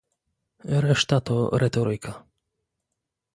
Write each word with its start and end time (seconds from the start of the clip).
Reszta 0.65 1.21
to 1.21 1.49
retoryka 1.57 2.23